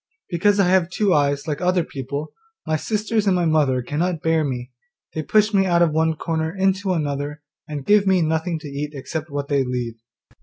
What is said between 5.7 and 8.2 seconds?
of one corner into another, and give